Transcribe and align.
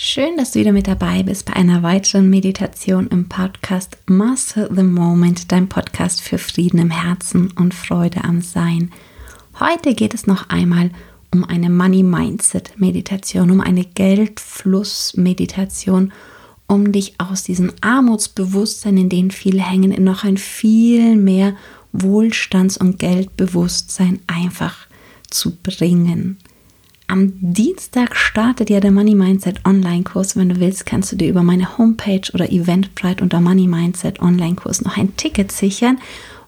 Schön, 0.00 0.36
dass 0.36 0.52
du 0.52 0.60
wieder 0.60 0.70
mit 0.70 0.86
dabei 0.86 1.24
bist 1.24 1.46
bei 1.46 1.54
einer 1.54 1.82
weiteren 1.82 2.30
Meditation 2.30 3.08
im 3.08 3.28
Podcast 3.28 3.96
Master 4.06 4.72
the 4.72 4.84
Moment, 4.84 5.50
dein 5.50 5.68
Podcast 5.68 6.20
für 6.20 6.38
Frieden 6.38 6.78
im 6.78 6.92
Herzen 6.92 7.50
und 7.50 7.74
Freude 7.74 8.22
am 8.22 8.40
Sein. 8.40 8.92
Heute 9.58 9.96
geht 9.96 10.14
es 10.14 10.28
noch 10.28 10.50
einmal 10.50 10.92
um 11.34 11.42
eine 11.42 11.68
Money 11.68 12.04
Mindset 12.04 12.78
Meditation, 12.78 13.50
um 13.50 13.60
eine 13.60 13.84
Geldfluss 13.84 15.16
Meditation, 15.16 16.12
um 16.68 16.92
dich 16.92 17.14
aus 17.18 17.42
diesem 17.42 17.72
Armutsbewusstsein, 17.80 18.96
in 18.98 19.08
dem 19.08 19.30
viele 19.30 19.68
hängen, 19.68 19.90
in 19.90 20.04
noch 20.04 20.22
ein 20.22 20.36
viel 20.36 21.16
mehr 21.16 21.56
Wohlstands- 21.92 22.78
und 22.78 23.00
Geldbewusstsein 23.00 24.20
einfach 24.28 24.76
zu 25.28 25.56
bringen. 25.56 26.38
Am 27.10 27.32
Dienstag 27.40 28.14
startet 28.14 28.68
ja 28.68 28.80
der 28.80 28.90
Money 28.90 29.14
Mindset 29.14 29.64
Online-Kurs. 29.64 30.36
Wenn 30.36 30.50
du 30.50 30.60
willst, 30.60 30.84
kannst 30.84 31.10
du 31.10 31.16
dir 31.16 31.30
über 31.30 31.42
meine 31.42 31.78
Homepage 31.78 32.30
oder 32.34 32.52
Eventbrite 32.52 33.24
unter 33.24 33.40
Money 33.40 33.66
Mindset 33.66 34.20
Online-Kurs 34.20 34.82
noch 34.82 34.98
ein 34.98 35.16
Ticket 35.16 35.50
sichern. 35.50 35.98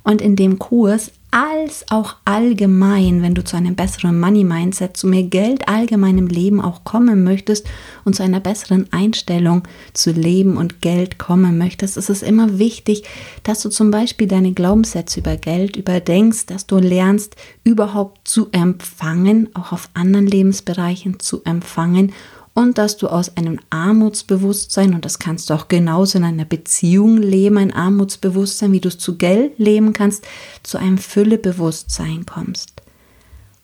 Und 0.02 0.20
in 0.20 0.36
dem 0.36 0.58
Kurs 0.58 1.12
als 1.30 1.84
auch 1.90 2.16
allgemein, 2.24 3.22
wenn 3.22 3.34
du 3.34 3.44
zu 3.44 3.56
einem 3.56 3.76
besseren 3.76 4.18
Money-Mindset, 4.18 4.96
zu 4.96 5.06
mehr 5.06 5.22
Geld 5.22 5.68
allgemein 5.68 6.18
im 6.18 6.26
Leben 6.26 6.60
auch 6.60 6.82
kommen 6.82 7.22
möchtest 7.22 7.68
und 8.04 8.16
zu 8.16 8.22
einer 8.22 8.40
besseren 8.40 8.92
Einstellung 8.92 9.62
zu 9.92 10.10
Leben 10.10 10.56
und 10.56 10.80
Geld 10.80 11.18
kommen 11.18 11.56
möchtest, 11.56 11.96
ist 11.96 12.10
es 12.10 12.22
immer 12.22 12.58
wichtig, 12.58 13.04
dass 13.44 13.60
du 13.60 13.68
zum 13.68 13.90
Beispiel 13.90 14.26
deine 14.26 14.52
Glaubenssätze 14.52 15.20
über 15.20 15.36
Geld 15.36 15.76
überdenkst, 15.76 16.46
dass 16.46 16.66
du 16.66 16.78
lernst, 16.78 17.36
überhaupt 17.62 18.26
zu 18.26 18.48
empfangen, 18.50 19.48
auch 19.54 19.72
auf 19.72 19.88
anderen 19.94 20.26
Lebensbereichen 20.26 21.20
zu 21.20 21.42
empfangen 21.44 22.12
und 22.54 22.78
dass 22.78 22.96
du 22.96 23.08
aus 23.08 23.36
einem 23.36 23.60
Armutsbewusstsein, 23.70 24.94
und 24.94 25.04
das 25.04 25.18
kannst 25.18 25.50
du 25.50 25.54
auch 25.54 25.68
genauso 25.68 26.18
in 26.18 26.24
einer 26.24 26.44
Beziehung 26.44 27.16
leben, 27.16 27.58
ein 27.58 27.72
Armutsbewusstsein, 27.72 28.72
wie 28.72 28.80
du 28.80 28.88
es 28.88 28.98
zu 28.98 29.16
Geld 29.16 29.58
leben 29.58 29.92
kannst, 29.92 30.26
zu 30.62 30.78
einem 30.78 30.98
Füllebewusstsein 30.98 32.26
kommst. 32.26 32.72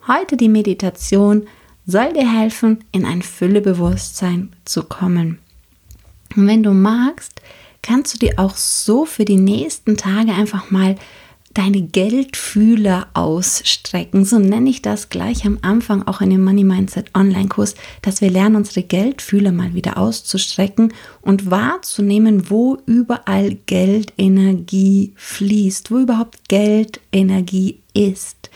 Heute 0.07 0.37
die 0.37 0.49
Meditation 0.49 1.47
soll 1.85 2.13
dir 2.13 2.31
helfen, 2.31 2.85
in 2.93 3.05
ein 3.05 3.23
Füllebewusstsein 3.23 4.55
zu 4.65 4.85
kommen. 4.85 5.39
Und 6.37 6.47
wenn 6.47 6.63
du 6.63 6.73
magst, 6.73 7.41
kannst 7.83 8.15
du 8.15 8.19
dir 8.19 8.35
auch 8.39 8.57
so 8.57 9.05
für 9.05 9.25
die 9.25 9.37
nächsten 9.37 9.97
Tage 9.97 10.33
einfach 10.33 10.71
mal 10.71 10.97
deine 11.57 11.81
Geldfühler 11.81 13.09
ausstrecken. 13.15 14.27
So 14.27 14.39
nenne 14.39 14.69
ich 14.69 14.83
das 14.83 15.09
gleich 15.09 15.47
am 15.47 15.59
Anfang 15.63 16.07
auch 16.07 16.21
in 16.21 16.29
dem 16.29 16.45
Money 16.45 16.65
Mindset 16.65 17.15
Online-Kurs, 17.15 17.77
dass 18.03 18.21
wir 18.21 18.31
lernen, 18.31 18.57
unsere 18.57 18.83
Geldfühler 18.83 19.53
mal 19.53 19.73
wieder 19.73 19.97
auszustrecken 19.97 20.93
und 21.23 21.51
wahrzunehmen, 21.51 22.51
wo 22.51 22.77
überall 22.85 23.55
Geldenergie 23.65 25.15
fließt, 25.17 25.91
wo 25.91 25.99
überhaupt 25.99 26.47
Geldenergie 26.51 27.81
ist. 27.95 28.51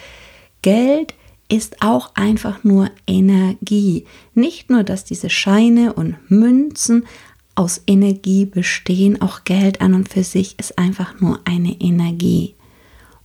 Geld 0.60 1.14
ist 1.48 1.80
auch 1.80 2.14
einfach 2.16 2.64
nur 2.64 2.90
Energie. 3.06 4.04
Nicht 4.34 4.68
nur, 4.68 4.84
dass 4.84 5.04
diese 5.04 5.30
Scheine 5.30 5.94
und 5.94 6.16
Münzen 6.28 7.06
aus 7.54 7.80
Energie 7.86 8.44
bestehen, 8.44 9.22
auch 9.22 9.44
Geld 9.44 9.80
an 9.80 9.94
und 9.94 10.10
für 10.10 10.22
sich 10.22 10.58
ist 10.58 10.78
einfach 10.78 11.18
nur 11.20 11.40
eine 11.44 11.72
Energie 11.80 12.54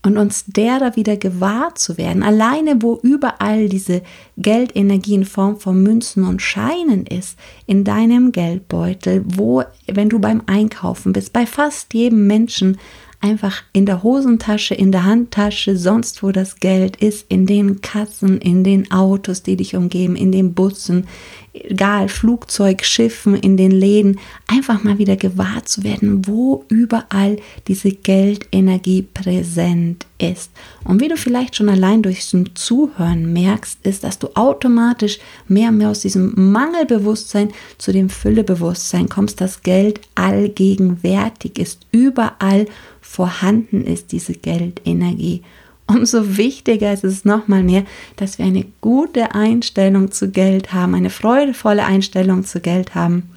und 0.06 0.18
uns 0.18 0.46
derer 0.46 0.96
wieder 0.96 1.18
gewahr 1.18 1.74
zu 1.76 1.98
werden. 1.98 2.22
Alleine, 2.22 2.82
wo 2.82 3.00
überall 3.02 3.70
diese 3.70 4.04
Geldenergie 4.38 5.16
in 5.16 5.26
Form 5.26 5.60
von 5.60 5.82
Münzen 5.82 6.24
und 6.24 6.42
Scheinen 6.42 7.06
ist, 7.08 7.38
in 7.66 7.84
deinem 7.84 8.32
Geldbeutel, 8.32 9.24
wo, 9.26 9.64
wenn 9.88 10.10
du 10.10 10.20
beim 10.20 10.44
Einkaufen 10.46 11.12
bist, 11.12 11.34
bei 11.34 11.46
fast 11.46 11.94
jedem 11.94 12.28
Menschen 12.28 12.78
einfach 13.26 13.64
in 13.74 13.86
der 13.86 14.04
Hosentasche, 14.04 14.76
in 14.76 14.92
der 14.92 15.04
Handtasche, 15.04 15.78
sonst 15.78 16.22
wo 16.22 16.32
das 16.32 16.60
Geld 16.60 16.98
ist, 16.98 17.26
in 17.28 17.48
den 17.48 17.82
Kassen, 17.82 18.38
in 18.40 18.64
den 18.64 18.92
Autos, 18.92 19.42
die 19.42 19.56
dich 19.56 19.76
umgeben, 19.76 20.16
in 20.16 20.32
den 20.32 20.54
Bussen, 20.54 21.08
egal, 21.54 22.10
Flugzeug, 22.10 22.84
Schiffen, 22.84 23.36
in 23.36 23.58
den 23.58 23.72
Läden, 23.72 24.20
einfach 24.48 24.84
mal 24.84 24.98
wieder 24.98 25.16
gewahr 25.16 25.66
zu 25.66 25.84
werden, 25.84 26.28
wo 26.28 26.66
überall 26.70 27.38
diese 27.68 27.92
Geldenergie 27.92 29.02
präsent 29.02 30.06
ist. 30.18 30.52
Und 30.84 31.02
wie 31.02 31.08
du 31.08 31.18
vielleicht 31.18 31.56
schon 31.56 31.70
allein 31.70 32.02
durch 32.02 32.26
so 32.26 32.44
Zuhören 32.54 33.34
merkst, 33.34 33.80
ist, 33.86 34.04
dass 34.04 34.20
du 34.20 34.30
automatisch 34.36 35.20
mehr 35.48 35.70
und 35.70 35.78
mehr 35.78 35.90
aus 35.90 36.02
diesem 36.02 36.34
Mangelbewusstsein 36.52 37.52
zu 37.78 37.92
dem 37.92 38.10
Füllebewusstsein 38.10 39.10
kommst, 39.10 39.42
dass 39.42 39.64
Geld 39.64 40.02
allgegenwärtig 40.16 41.58
ist, 41.58 41.86
überall 41.92 42.68
vorhanden 43.06 43.86
ist 43.86 44.12
diese 44.12 44.34
Geldenergie 44.34 45.44
umso 45.88 46.38
wichtiger 46.38 46.92
ist 46.94 47.04
es 47.04 47.26
nochmal 47.26 47.64
mehr, 47.64 47.84
dass 48.16 48.38
wir 48.38 48.46
eine 48.46 48.66
gute 48.82 49.36
Einstellung 49.36 50.12
zu 50.12 50.30
Geld 50.30 50.74
haben, 50.74 50.96
eine 50.96 51.10
freudevolle 51.10 51.86
Einstellung 51.86 52.44
zu 52.44 52.60
Geld 52.60 52.96
haben. 52.96 53.30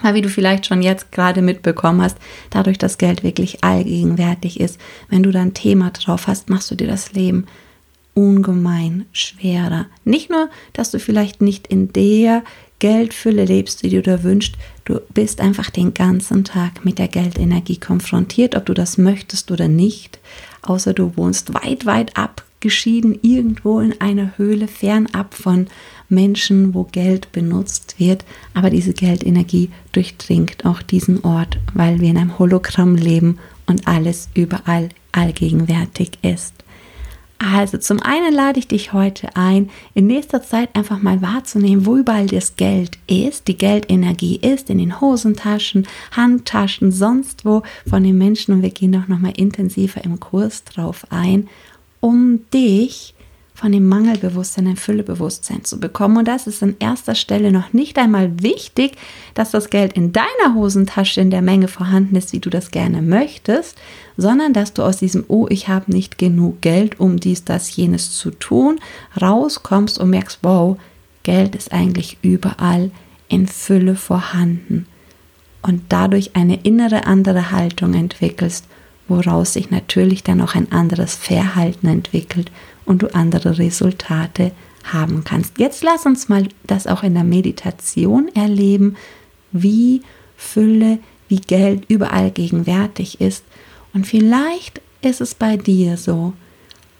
Weil 0.00 0.14
wie 0.14 0.22
du 0.22 0.28
vielleicht 0.28 0.66
schon 0.66 0.80
jetzt 0.80 1.10
gerade 1.10 1.42
mitbekommen 1.42 2.02
hast, 2.02 2.16
dadurch, 2.50 2.78
dass 2.78 2.98
Geld 2.98 3.24
wirklich 3.24 3.64
allgegenwärtig 3.64 4.60
ist, 4.60 4.80
wenn 5.08 5.24
du 5.24 5.32
da 5.32 5.42
ein 5.42 5.54
Thema 5.54 5.90
drauf 5.90 6.28
hast, 6.28 6.48
machst 6.48 6.70
du 6.70 6.76
dir 6.76 6.86
das 6.86 7.12
Leben 7.12 7.46
ungemein 8.14 9.06
schwerer. 9.12 9.86
Nicht 10.04 10.30
nur, 10.30 10.50
dass 10.72 10.90
du 10.90 10.98
vielleicht 11.00 11.42
nicht 11.42 11.66
in 11.66 11.92
der 11.92 12.42
Geldfülle 12.78 13.44
lebst, 13.44 13.82
die 13.82 13.90
du 13.90 14.02
dir 14.02 14.22
wünschst, 14.22 14.54
du 14.84 15.00
bist 15.12 15.40
einfach 15.40 15.70
den 15.70 15.94
ganzen 15.94 16.44
Tag 16.44 16.84
mit 16.84 16.98
der 16.98 17.08
Geldenergie 17.08 17.78
konfrontiert, 17.78 18.54
ob 18.54 18.66
du 18.66 18.74
das 18.74 18.98
möchtest 18.98 19.50
oder 19.50 19.68
nicht 19.68 20.18
außer 20.62 20.94
du 20.94 21.16
wohnst 21.16 21.54
weit, 21.54 21.86
weit 21.86 22.16
abgeschieden 22.16 23.18
irgendwo 23.22 23.80
in 23.80 24.00
einer 24.00 24.36
Höhle, 24.36 24.68
fernab 24.68 25.34
von 25.34 25.66
Menschen, 26.08 26.74
wo 26.74 26.84
Geld 26.84 27.32
benutzt 27.32 27.96
wird. 27.98 28.24
Aber 28.54 28.70
diese 28.70 28.92
Geldenergie 28.92 29.70
durchdringt 29.92 30.64
auch 30.64 30.82
diesen 30.82 31.24
Ort, 31.24 31.58
weil 31.74 32.00
wir 32.00 32.10
in 32.10 32.18
einem 32.18 32.38
Hologramm 32.38 32.96
leben 32.96 33.38
und 33.66 33.86
alles 33.86 34.28
überall 34.34 34.88
allgegenwärtig 35.12 36.18
ist. 36.22 36.54
Also 37.38 37.78
zum 37.78 38.00
einen 38.00 38.34
lade 38.34 38.58
ich 38.58 38.66
dich 38.66 38.92
heute 38.92 39.36
ein, 39.36 39.70
in 39.94 40.08
nächster 40.08 40.42
Zeit 40.42 40.74
einfach 40.74 41.00
mal 41.00 41.22
wahrzunehmen, 41.22 41.86
wo 41.86 41.96
überall 41.96 42.26
das 42.26 42.56
Geld 42.56 42.98
ist, 43.06 43.46
die 43.46 43.56
Geldenergie 43.56 44.36
ist, 44.36 44.70
in 44.70 44.78
den 44.78 45.00
Hosentaschen, 45.00 45.86
Handtaschen, 46.10 46.90
sonst 46.90 47.44
wo 47.44 47.62
von 47.88 48.02
den 48.02 48.18
Menschen. 48.18 48.54
Und 48.54 48.62
wir 48.62 48.70
gehen 48.70 48.96
auch 48.96 49.06
nochmal 49.06 49.34
intensiver 49.36 50.02
im 50.02 50.18
Kurs 50.18 50.64
drauf 50.64 51.06
ein, 51.10 51.48
um 52.00 52.40
dich 52.52 53.14
von 53.58 53.72
dem 53.72 53.88
Mangelbewusstsein 53.88 54.68
ein 54.68 54.76
Füllebewusstsein 54.76 55.64
zu 55.64 55.80
bekommen. 55.80 56.18
Und 56.18 56.28
das 56.28 56.46
ist 56.46 56.62
an 56.62 56.76
erster 56.78 57.16
Stelle 57.16 57.50
noch 57.50 57.72
nicht 57.72 57.98
einmal 57.98 58.40
wichtig, 58.40 58.92
dass 59.34 59.50
das 59.50 59.68
Geld 59.68 59.94
in 59.94 60.12
deiner 60.12 60.54
Hosentasche 60.54 61.20
in 61.20 61.32
der 61.32 61.42
Menge 61.42 61.66
vorhanden 61.66 62.14
ist, 62.14 62.32
wie 62.32 62.38
du 62.38 62.50
das 62.50 62.70
gerne 62.70 63.02
möchtest, 63.02 63.76
sondern 64.16 64.52
dass 64.52 64.74
du 64.74 64.84
aus 64.84 64.98
diesem, 64.98 65.24
oh, 65.26 65.48
ich 65.50 65.66
habe 65.66 65.90
nicht 65.90 66.18
genug 66.18 66.60
Geld, 66.60 67.00
um 67.00 67.18
dies, 67.18 67.42
das, 67.42 67.74
jenes 67.74 68.12
zu 68.12 68.30
tun, 68.30 68.78
rauskommst 69.20 69.98
und 69.98 70.10
merkst, 70.10 70.38
wow, 70.42 70.78
Geld 71.24 71.56
ist 71.56 71.72
eigentlich 71.72 72.18
überall 72.22 72.92
in 73.26 73.48
Fülle 73.48 73.96
vorhanden. 73.96 74.86
Und 75.62 75.82
dadurch 75.88 76.36
eine 76.36 76.60
innere 76.62 77.06
andere 77.06 77.50
Haltung 77.50 77.94
entwickelst, 77.94 78.66
woraus 79.08 79.54
sich 79.54 79.72
natürlich 79.72 80.22
dann 80.22 80.40
auch 80.42 80.54
ein 80.54 80.70
anderes 80.70 81.16
Verhalten 81.16 81.88
entwickelt 81.88 82.52
und 82.88 83.02
du 83.02 83.14
andere 83.14 83.58
Resultate 83.58 84.52
haben 84.84 85.24
kannst. 85.24 85.58
Jetzt 85.58 85.82
lass 85.84 86.06
uns 86.06 86.28
mal 86.28 86.48
das 86.66 86.86
auch 86.86 87.02
in 87.02 87.14
der 87.14 87.24
Meditation 87.24 88.28
erleben, 88.34 88.96
wie 89.52 90.02
Fülle, 90.36 90.98
wie 91.28 91.40
Geld 91.40 91.84
überall 91.88 92.30
gegenwärtig 92.30 93.20
ist. 93.20 93.44
Und 93.92 94.06
vielleicht 94.06 94.80
ist 95.02 95.20
es 95.20 95.34
bei 95.34 95.56
dir 95.56 95.96
so, 95.96 96.32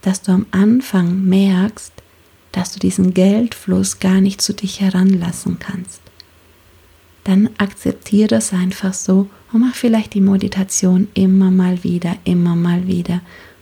dass 0.03 0.23
du 0.23 0.33
am 0.33 0.47
Anfang 0.51 1.25
merkst, 1.25 1.93
dass 2.53 2.73
du 2.73 2.79
diesen 2.79 3.15
Geldfluss 3.15 4.01
gar 4.01 4.21
nicht 4.21 4.41
zu 4.41 4.53
dich 4.53 4.81
heranlassen 4.81 5.59
kannst. 5.59 6.01
Dann 7.25 7.51
akzeptiere 7.59 8.29
das 8.29 8.53
einfach 8.53 8.95
so 8.95 9.29
und 9.53 9.61
mach 9.61 9.75
vielleicht 9.75 10.15
die 10.15 10.21
Meditation 10.21 11.09
immer 11.15 11.51
mal 11.51 11.83
wieder, 11.85 12.17
immer 12.25 12.57
mal 12.57 12.87
wieder. 12.87 13.21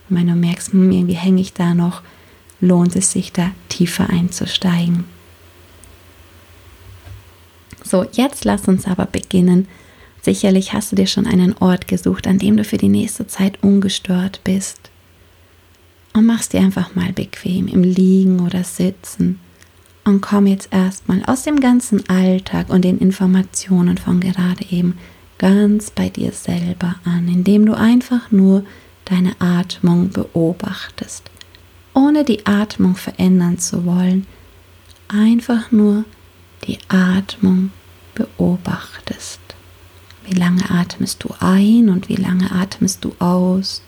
Und 0.09 0.17
wenn 0.17 0.27
du 0.27 0.35
merkst, 0.35 0.71
hm, 0.71 0.91
irgendwie 0.91 1.15
hänge 1.15 1.41
ich 1.41 1.53
da 1.53 1.73
noch, 1.73 2.01
lohnt 2.59 2.95
es 2.95 3.11
sich 3.11 3.31
da 3.31 3.51
tiefer 3.69 4.09
einzusteigen. 4.09 5.05
So, 7.83 8.05
jetzt 8.11 8.43
lass 8.45 8.67
uns 8.67 8.85
aber 8.85 9.05
beginnen. 9.05 9.67
Sicherlich 10.21 10.73
hast 10.73 10.91
du 10.91 10.95
dir 10.95 11.07
schon 11.07 11.25
einen 11.25 11.55
Ort 11.57 11.87
gesucht, 11.87 12.27
an 12.27 12.39
dem 12.39 12.57
du 12.57 12.63
für 12.63 12.77
die 12.77 12.89
nächste 12.89 13.27
Zeit 13.27 13.63
ungestört 13.63 14.41
bist. 14.43 14.89
Und 16.13 16.25
machst 16.25 16.53
dir 16.53 16.59
einfach 16.59 16.95
mal 16.95 17.13
bequem 17.13 17.67
im 17.67 17.83
Liegen 17.83 18.41
oder 18.41 18.63
Sitzen. 18.63 19.39
Und 20.03 20.21
komm 20.21 20.47
jetzt 20.47 20.69
erstmal 20.71 21.23
aus 21.25 21.43
dem 21.43 21.59
ganzen 21.59 22.09
Alltag 22.09 22.69
und 22.69 22.83
den 22.83 22.97
Informationen 22.97 23.97
von 23.97 24.19
gerade 24.19 24.65
eben 24.69 24.97
ganz 25.37 25.91
bei 25.91 26.09
dir 26.09 26.31
selber 26.31 26.95
an, 27.05 27.27
indem 27.27 27.65
du 27.65 27.73
einfach 27.73 28.31
nur 28.31 28.63
deine 29.05 29.39
Atmung 29.39 30.09
beobachtest, 30.09 31.23
ohne 31.97 32.23
die 32.23 32.45
Atmung 32.45 32.95
verändern 32.95 33.57
zu 33.57 33.83
wollen, 33.83 34.27
einfach 35.07 35.71
nur 35.71 36.05
die 36.67 36.77
Atmung 36.89 37.71
beobachtest. 38.13 39.39
Wie 40.23 40.35
lange 40.35 40.69
atmest 40.69 41.23
du 41.23 41.33
ein 41.39 41.89
und 41.89 42.07
wie 42.07 42.15
lange 42.15 42.51
atmest 42.51 43.03
du 43.03 43.15
aus? 43.17 43.81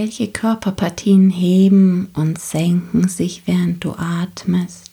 Welche 0.00 0.28
Körperpartien 0.28 1.28
heben 1.28 2.08
und 2.14 2.38
senken 2.38 3.08
sich, 3.08 3.42
während 3.46 3.82
du 3.82 3.96
atmest? 3.98 4.92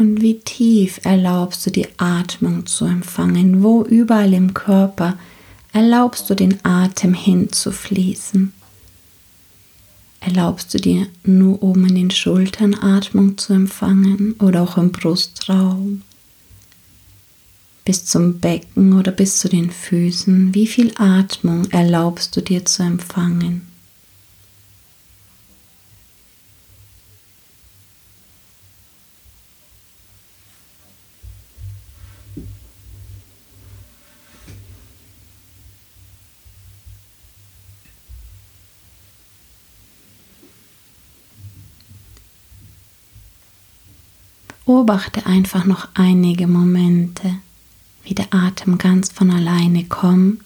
Und 0.00 0.22
wie 0.22 0.40
tief 0.40 0.98
erlaubst 1.04 1.66
du 1.66 1.70
die 1.70 1.86
Atmung 1.98 2.64
zu 2.64 2.86
empfangen? 2.86 3.62
Wo 3.62 3.84
überall 3.84 4.32
im 4.32 4.54
Körper 4.54 5.18
erlaubst 5.74 6.30
du 6.30 6.34
den 6.34 6.58
Atem 6.64 7.12
hinzufließen? 7.12 8.54
Erlaubst 10.20 10.72
du 10.72 10.78
dir 10.78 11.06
nur 11.24 11.62
oben 11.62 11.86
in 11.88 11.96
den 11.96 12.10
Schultern 12.10 12.74
Atmung 12.76 13.36
zu 13.36 13.52
empfangen 13.52 14.36
oder 14.40 14.62
auch 14.62 14.78
im 14.78 14.90
Brustraum? 14.90 16.00
Bis 17.84 18.06
zum 18.06 18.38
Becken 18.40 18.94
oder 18.98 19.12
bis 19.12 19.36
zu 19.36 19.50
den 19.50 19.70
Füßen? 19.70 20.54
Wie 20.54 20.66
viel 20.66 20.94
Atmung 20.96 21.70
erlaubst 21.72 22.34
du 22.34 22.40
dir 22.40 22.64
zu 22.64 22.82
empfangen? 22.82 23.69
Beobachte 44.70 45.26
einfach 45.26 45.64
noch 45.64 45.88
einige 45.94 46.46
Momente, 46.46 47.40
wie 48.04 48.14
der 48.14 48.32
Atem 48.32 48.78
ganz 48.78 49.10
von 49.10 49.32
alleine 49.32 49.84
kommt 49.86 50.44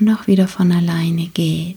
und 0.00 0.10
auch 0.10 0.26
wieder 0.26 0.48
von 0.48 0.72
alleine 0.72 1.28
geht. 1.28 1.76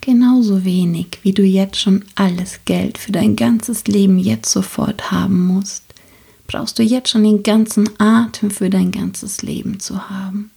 Genauso 0.00 0.64
wenig, 0.64 1.18
wie 1.20 1.32
du 1.32 1.42
jetzt 1.42 1.78
schon 1.78 2.02
alles 2.14 2.60
Geld 2.64 2.96
für 2.96 3.12
dein 3.12 3.36
ganzes 3.36 3.84
Leben 3.88 4.18
jetzt 4.18 4.50
sofort 4.50 5.10
haben 5.10 5.48
musst, 5.48 5.84
brauchst 6.46 6.78
du 6.78 6.82
jetzt 6.82 7.10
schon 7.10 7.24
den 7.24 7.42
ganzen 7.42 7.90
Atem 8.00 8.50
für 8.50 8.70
dein 8.70 8.90
ganzes 8.90 9.42
Leben 9.42 9.80
zu 9.80 10.08
haben. 10.08 10.50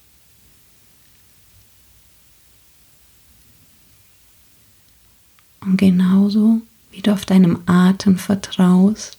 Und 5.68 5.76
genauso 5.76 6.62
wie 6.92 7.02
du 7.02 7.12
auf 7.12 7.26
deinem 7.26 7.60
Atem 7.66 8.18
vertraust, 8.18 9.18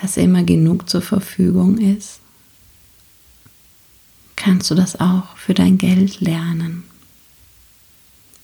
dass 0.00 0.16
immer 0.16 0.42
genug 0.42 0.88
zur 0.88 1.02
Verfügung 1.02 1.76
ist, 1.76 2.20
kannst 4.36 4.70
du 4.70 4.74
das 4.74 4.98
auch 4.98 5.36
für 5.36 5.52
dein 5.52 5.76
Geld 5.76 6.20
lernen, 6.20 6.84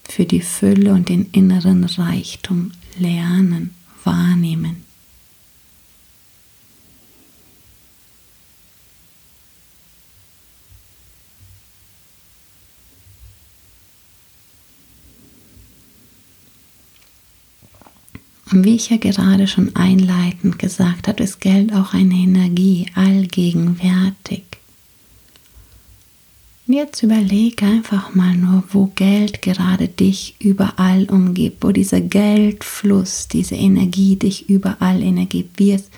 für 0.04 0.26
die 0.26 0.42
Fülle 0.42 0.92
und 0.92 1.08
den 1.08 1.30
inneren 1.32 1.84
Reichtum 1.84 2.72
lernen, 2.98 3.74
wahrnehmen. 4.04 4.85
Und 18.56 18.64
wie 18.64 18.76
ich 18.76 18.88
ja 18.88 18.96
gerade 18.96 19.46
schon 19.46 19.76
einleitend 19.76 20.58
gesagt 20.58 21.08
habe, 21.08 21.22
ist 21.22 21.42
Geld 21.42 21.74
auch 21.74 21.92
eine 21.92 22.14
Energie, 22.14 22.86
allgegenwärtig. 22.94 24.44
Jetzt 26.66 27.02
überlege 27.02 27.66
einfach 27.66 28.14
mal 28.14 28.34
nur, 28.34 28.64
wo 28.70 28.86
Geld 28.94 29.42
gerade 29.42 29.88
dich 29.88 30.36
überall 30.38 31.04
umgibt, 31.10 31.62
wo 31.62 31.70
dieser 31.70 32.00
Geldfluss, 32.00 33.28
diese 33.28 33.56
Energie 33.56 34.16
dich 34.16 34.48
überall 34.48 35.02
ergibt, 35.02 35.58
wie 35.58 35.72
es 35.72 35.90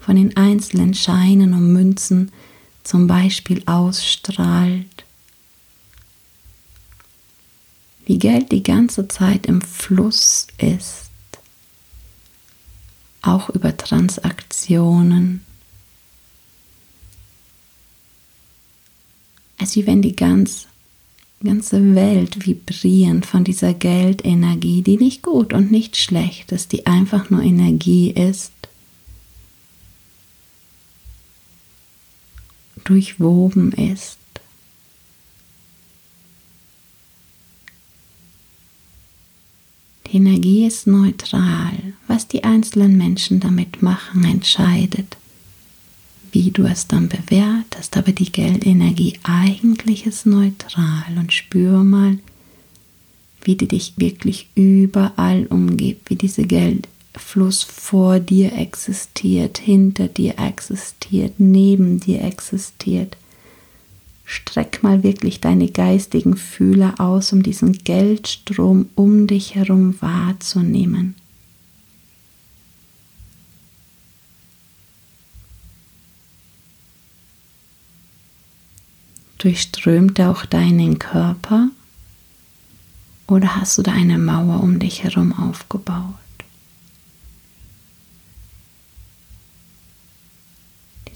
von 0.00 0.16
den 0.16 0.34
einzelnen 0.34 0.94
Scheinen 0.94 1.52
und 1.52 1.74
Münzen 1.74 2.32
zum 2.84 3.06
Beispiel 3.06 3.62
ausstrahlt. 3.66 5.04
Wie 8.06 8.18
Geld 8.18 8.50
die 8.50 8.62
ganze 8.62 9.08
Zeit 9.08 9.44
im 9.44 9.60
Fluss 9.60 10.46
ist 10.56 11.07
auch 13.28 13.50
über 13.50 13.76
Transaktionen. 13.76 15.44
Ist 19.60 19.76
wie 19.76 19.86
wenn 19.86 20.02
die 20.02 20.16
ganz, 20.16 20.66
ganze 21.42 21.94
Welt 21.94 22.46
vibrieren 22.46 23.22
von 23.22 23.44
dieser 23.44 23.74
Geldenergie, 23.74 24.82
die 24.82 24.96
nicht 24.96 25.22
gut 25.22 25.52
und 25.52 25.70
nicht 25.70 25.96
schlecht 25.96 26.52
ist, 26.52 26.72
die 26.72 26.86
einfach 26.86 27.30
nur 27.30 27.42
Energie 27.42 28.10
ist, 28.10 28.52
durchwoben 32.84 33.72
ist. 33.72 34.18
Die 40.10 40.16
Energie 40.16 40.66
ist 40.66 40.86
neutral. 40.86 41.76
Was 42.06 42.28
die 42.28 42.44
einzelnen 42.44 42.96
Menschen 42.96 43.40
damit 43.40 43.82
machen, 43.82 44.24
entscheidet, 44.24 45.16
wie 46.32 46.50
du 46.50 46.64
es 46.64 46.86
dann 46.86 47.08
bewertest. 47.08 47.96
Aber 47.96 48.12
die 48.12 48.32
Geldenergie 48.32 49.18
eigentlich 49.22 50.06
ist 50.06 50.24
neutral 50.24 51.16
und 51.18 51.32
spür 51.32 51.84
mal, 51.84 52.18
wie 53.42 53.56
die 53.56 53.68
dich 53.68 53.94
wirklich 53.96 54.48
überall 54.54 55.46
umgibt, 55.46 56.10
wie 56.10 56.16
dieser 56.16 56.44
Geldfluss 56.44 57.62
vor 57.62 58.18
dir 58.18 58.52
existiert, 58.54 59.58
hinter 59.58 60.08
dir 60.08 60.38
existiert, 60.38 61.34
neben 61.38 62.00
dir 62.00 62.22
existiert 62.22 63.16
Streck 64.30 64.82
mal 64.82 65.02
wirklich 65.02 65.40
deine 65.40 65.70
geistigen 65.70 66.36
Fühler 66.36 67.00
aus, 67.00 67.32
um 67.32 67.42
diesen 67.42 67.72
Geldstrom 67.72 68.90
um 68.94 69.26
dich 69.26 69.54
herum 69.54 69.98
wahrzunehmen. 70.02 71.14
Durchströmt 79.38 80.18
er 80.18 80.30
auch 80.30 80.44
deinen 80.44 80.98
Körper 80.98 81.70
oder 83.26 83.56
hast 83.56 83.78
du 83.78 83.82
da 83.82 83.92
eine 83.92 84.18
Mauer 84.18 84.62
um 84.62 84.78
dich 84.78 85.04
herum 85.04 85.32
aufgebaut? 85.32 86.27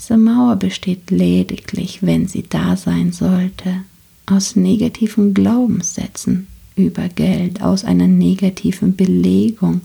Diese 0.03 0.19
Mauer 0.19 0.57
besteht 0.57 1.13
lediglich, 1.13 2.03
wenn 2.03 2.27
sie 2.27 2.43
da 2.49 2.77
sein 2.77 3.13
sollte, 3.13 3.85
aus 4.27 4.57
negativen 4.57 5.33
Glaubenssätzen, 5.33 6.49
über 6.75 7.09
Geld, 7.09 7.63
aus 7.63 7.85
einer 7.85 8.09
negativen 8.09 8.97
Belegung 8.97 9.81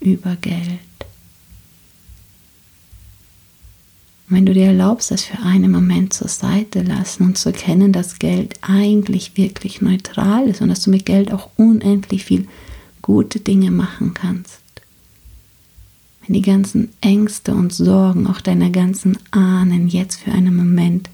über 0.00 0.36
Geld. 0.36 0.80
wenn 4.28 4.46
du 4.46 4.54
dir 4.54 4.68
erlaubst, 4.68 5.10
das 5.10 5.24
für 5.24 5.38
einen 5.40 5.70
Moment 5.70 6.14
zur 6.14 6.28
Seite 6.28 6.80
lassen 6.80 7.24
und 7.24 7.36
zu 7.36 7.50
erkennen, 7.50 7.92
dass 7.92 8.18
Geld 8.18 8.54
eigentlich 8.62 9.36
wirklich 9.36 9.82
neutral 9.82 10.48
ist 10.48 10.62
und 10.62 10.70
dass 10.70 10.84
du 10.84 10.90
mit 10.90 11.04
Geld 11.04 11.30
auch 11.30 11.50
unendlich 11.58 12.24
viel 12.24 12.48
gute 13.02 13.40
Dinge 13.40 13.70
machen 13.70 14.14
kannst. 14.14 14.62
Wenn 16.24 16.34
die 16.34 16.42
ganzen 16.42 16.90
Ängste 17.00 17.54
und 17.54 17.72
Sorgen 17.72 18.26
auch 18.26 18.40
deiner 18.40 18.70
ganzen 18.70 19.18
Ahnen 19.30 19.88
jetzt 19.88 20.20
für 20.20 20.32
einen 20.32 20.54
Moment 20.54 21.10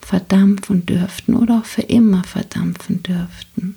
verdampfen 0.00 0.86
dürften 0.86 1.34
oder 1.34 1.58
auch 1.58 1.64
für 1.64 1.82
immer 1.82 2.24
verdampfen 2.24 3.02
dürften. 3.02 3.76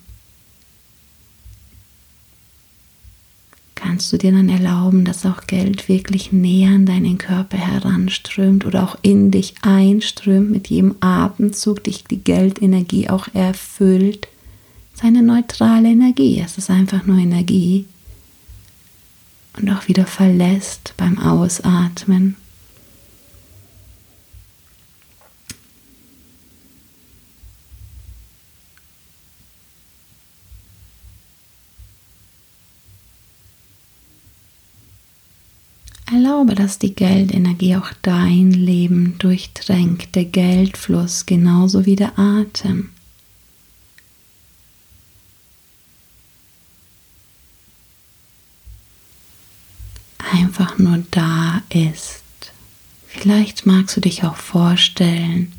kannst 3.79 4.13
du 4.13 4.17
dir 4.17 4.31
dann 4.31 4.49
erlauben, 4.49 5.05
dass 5.05 5.25
auch 5.25 5.47
Geld 5.47 5.89
wirklich 5.89 6.31
näher 6.31 6.69
an 6.69 6.85
deinen 6.85 7.17
Körper 7.17 7.57
heranströmt 7.57 8.65
oder 8.65 8.83
auch 8.83 8.97
in 9.01 9.31
dich 9.31 9.55
einströmt, 9.61 10.51
mit 10.51 10.69
jedem 10.69 10.95
Atemzug 10.99 11.83
dich 11.83 12.03
die 12.03 12.23
Geldenergie 12.23 13.09
auch 13.09 13.27
erfüllt. 13.33 14.27
Seine 14.93 15.23
neutrale 15.23 15.89
Energie, 15.89 16.41
es 16.43 16.57
ist 16.57 16.69
einfach 16.69 17.05
nur 17.05 17.17
Energie. 17.17 17.85
Und 19.59 19.69
auch 19.71 19.87
wieder 19.87 20.05
verlässt 20.05 20.93
beim 20.95 21.19
Ausatmen. 21.19 22.37
Erlaube, 36.11 36.55
dass 36.55 36.79
die 36.79 36.95
Geldenergie 36.95 37.75
auch 37.75 37.91
dein 38.01 38.51
Leben 38.51 39.17
durchdrängt, 39.19 40.15
der 40.15 40.25
Geldfluss 40.25 41.25
genauso 41.25 41.85
wie 41.85 41.95
der 41.95 42.17
Atem. 42.17 42.89
Einfach 50.39 50.77
nur 50.77 51.03
da 51.11 51.61
ist. 51.69 52.23
Vielleicht 53.07 53.65
magst 53.65 53.97
du 53.97 54.01
dich 54.01 54.23
auch 54.23 54.35
vorstellen, 54.35 55.51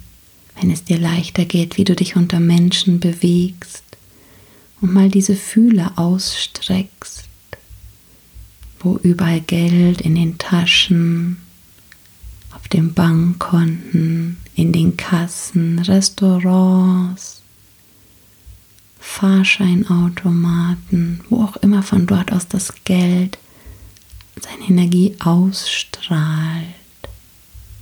wenn 0.60 0.70
es 0.70 0.84
dir 0.84 0.98
leichter 0.98 1.44
geht, 1.44 1.76
wie 1.76 1.84
du 1.84 1.94
dich 1.94 2.16
unter 2.16 2.40
Menschen 2.40 3.00
bewegst 3.00 3.84
und 4.80 4.92
mal 4.92 5.08
diese 5.08 5.36
Fühler 5.36 5.92
ausstreckst 5.96 7.30
wo 8.80 8.98
überall 9.02 9.40
Geld 9.42 10.00
in 10.00 10.16
den 10.16 10.38
Taschen, 10.38 11.36
auf 12.54 12.66
den 12.68 12.94
Bankkonten, 12.94 14.38
in 14.54 14.72
den 14.72 14.96
Kassen, 14.96 15.80
Restaurants, 15.80 17.42
Fahrscheinautomaten, 18.98 21.20
wo 21.28 21.44
auch 21.44 21.56
immer 21.58 21.82
von 21.82 22.06
dort 22.06 22.32
aus 22.32 22.48
das 22.48 22.72
Geld 22.84 23.36
seine 24.38 24.68
Energie 24.68 25.16
ausstrahlt. 25.18 26.66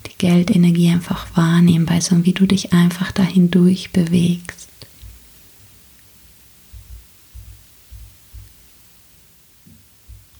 Die 0.07 0.19
Geldenergie 0.19 0.90
einfach 0.90 1.26
wahrnehmbar 1.37 1.99
ist 1.99 2.12
und 2.12 2.25
wie 2.25 2.33
du 2.33 2.47
dich 2.47 2.73
einfach 2.73 3.12
dahin 3.12 3.50
durchbewegst. 3.50 4.69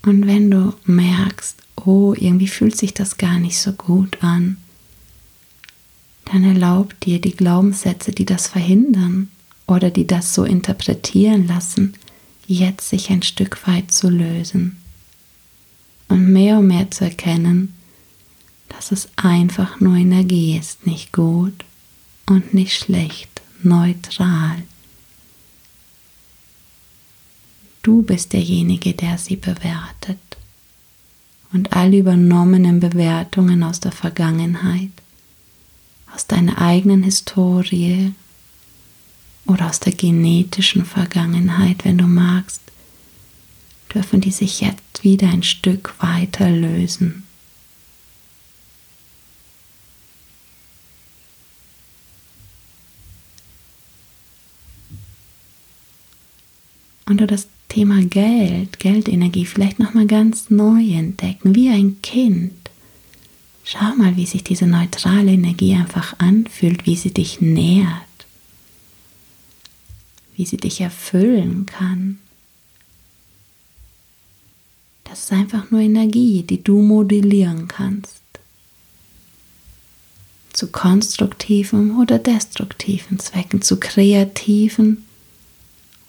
Und 0.03 0.27
wenn 0.27 0.51
du 0.51 0.75
merkst, 0.85 1.57
oh, 1.77 2.15
irgendwie 2.17 2.49
fühlt 2.49 2.77
sich 2.77 2.95
das 2.95 3.19
gar 3.19 3.39
nicht 3.39 3.59
so 3.59 3.73
gut 3.73 4.23
an, 4.23 4.57
dann 6.25 6.45
erlaub 6.45 6.99
dir 7.01 7.21
die 7.21 7.37
Glaubenssätze, 7.37 8.13
die 8.13 8.25
das 8.25 8.47
verhindern 8.47 9.31
oder 9.67 9.91
die 9.91 10.07
das 10.07 10.35
so 10.35 10.45
interpretieren 10.45 11.47
lassen, 11.47 11.95
jetzt 12.47 12.89
sich 12.89 13.11
ein 13.11 13.23
Stück 13.23 13.67
weit 13.67 13.93
zu 13.93 14.09
lösen 14.09 14.79
und 16.09 16.33
mehr 16.33 16.59
und 16.59 16.69
mehr 16.69 16.91
zu 16.91 17.05
erkennen, 17.05 17.75
dass 18.69 18.93
es 18.93 19.09
einfach 19.17 19.81
nur 19.81 19.97
Energie 19.97 20.57
ist, 20.57 20.87
nicht 20.87 21.13
gut 21.13 21.65
und 22.27 22.55
nicht 22.55 22.77
schlecht, 22.77 23.41
neutral. 23.63 24.63
Du 27.83 28.03
bist 28.03 28.33
derjenige, 28.33 28.93
der 28.93 29.19
sie 29.19 29.37
bewertet. 29.37 30.19
Und 31.53 31.73
alle 31.73 31.99
übernommenen 31.99 32.81
Bewertungen 32.81 33.63
aus 33.63 33.81
der 33.81 33.93
Vergangenheit, 33.93 34.91
aus 36.15 36.27
deiner 36.27 36.61
eigenen 36.61 37.03
Historie 37.03 38.13
oder 39.47 39.71
aus 39.71 39.81
der 39.81 39.95
genetischen 39.95 40.85
Vergangenheit, 40.85 41.87
wenn 41.87 41.97
du 41.97 42.07
magst, 42.07 42.61
dürfen 43.95 44.21
die 44.21 44.33
sich 44.33 44.61
jetzt 44.61 44.88
wieder 45.05 45.29
ein 45.29 45.43
Stück 45.43 45.95
weiter 46.01 46.51
lösen. 46.51 47.25
Und 57.07 57.23
du 57.23 57.27
das 57.27 57.49
Thema 57.69 58.05
Geld, 58.05 58.79
Geldenergie 58.81 59.47
vielleicht 59.47 59.79
nochmal 59.79 60.07
ganz 60.07 60.51
neu 60.51 60.83
entdecken, 60.83 61.55
wie 61.55 61.71
ein 61.71 62.03
Kind. 62.03 62.53
Schau 63.65 63.95
mal, 63.97 64.17
wie 64.17 64.27
sich 64.27 64.45
diese 64.45 64.67
neutrale 64.67 65.33
Energie 65.33 65.75
einfach 65.75 66.19
anfühlt, 66.19 66.87
wie 66.87 66.97
sie 66.97 67.13
dich 67.13 67.41
nährt, 67.41 67.87
wie 70.37 70.47
sie 70.47 70.57
dich 70.57 70.81
erfüllen 70.81 71.67
kann. 71.67 72.19
Das 75.19 75.25
ist 75.25 75.33
einfach 75.33 75.73
nur 75.73 75.81
Energie, 75.81 76.45
die 76.45 76.63
du 76.63 76.81
modellieren 76.81 77.67
kannst. 77.67 78.23
Zu 80.53 80.69
konstruktiven 80.69 81.99
oder 81.99 82.21
destruktiven 82.21 83.19
Zwecken, 83.19 83.61
zu 83.61 83.81
kreativen 83.81 85.05